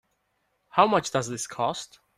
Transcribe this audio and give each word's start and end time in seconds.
How 0.69 0.87
much 0.87 1.11
does 1.11 1.29
this 1.29 1.45
cost? 1.45 1.99